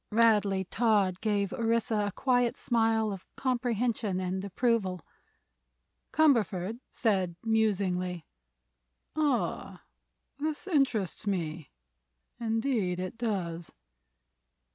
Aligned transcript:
Radley 0.11 0.63
Todd 0.63 1.21
gave 1.21 1.53
Orissa 1.53 2.07
a 2.07 2.11
quiet 2.11 2.57
smile 2.57 3.11
of 3.13 3.23
comprehension 3.35 4.19
and 4.19 4.43
approval. 4.43 5.05
Cumberford 6.11 6.79
said, 6.89 7.35
musingly: 7.43 8.25
"Ah; 9.15 9.83
this 10.39 10.65
interests 10.65 11.27
me; 11.27 11.69
indeed 12.39 12.99
it 12.99 13.15
does." 13.15 13.73